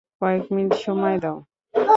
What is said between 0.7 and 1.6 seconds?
সময় দাও।